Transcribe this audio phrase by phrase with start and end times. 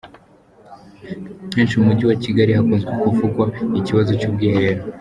[1.55, 3.43] Henshi mu mujyi wa Kigali hakunze kuvugwa
[3.79, 4.81] ikibazo cy’ubwiherero.